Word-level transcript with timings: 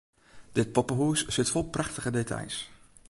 Dit 0.55 0.69
poppehûs 0.75 1.21
sit 1.33 1.51
fol 1.53 1.65
prachtige 1.75 2.11
details. 2.19 2.55